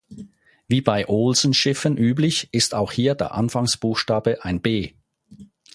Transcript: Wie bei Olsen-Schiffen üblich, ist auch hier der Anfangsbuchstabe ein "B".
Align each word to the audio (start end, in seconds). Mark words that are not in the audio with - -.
Wie 0.67 0.81
bei 0.81 1.07
Olsen-Schiffen 1.07 1.95
üblich, 1.95 2.49
ist 2.51 2.73
auch 2.73 2.91
hier 2.91 3.13
der 3.13 3.35
Anfangsbuchstabe 3.35 4.43
ein 4.43 4.59
"B". 4.59 4.93